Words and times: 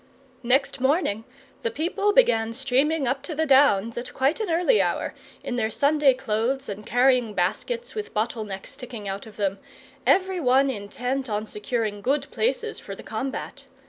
Next 0.41 0.79
morning 0.81 1.25
the 1.61 1.69
people 1.69 2.11
began 2.11 2.53
streaming 2.53 3.07
up 3.07 3.21
to 3.21 3.35
the 3.35 3.45
Downs 3.45 3.99
at 3.99 4.15
quite 4.15 4.39
an 4.39 4.49
early 4.49 4.81
hour, 4.81 5.13
in 5.43 5.57
their 5.57 5.69
Sunday 5.69 6.15
clothes 6.15 6.67
and 6.67 6.87
carrying 6.87 7.35
baskets 7.35 7.93
with 7.93 8.11
bottle 8.11 8.43
necks 8.43 8.71
sticking 8.71 9.07
out 9.07 9.27
of 9.27 9.37
them, 9.37 9.59
every 10.07 10.39
one 10.39 10.71
intent 10.71 11.29
on 11.29 11.45
securing 11.45 12.01
good 12.01 12.25
places 12.31 12.79
for 12.79 12.95
the 12.95 13.03
combat. 13.03 13.67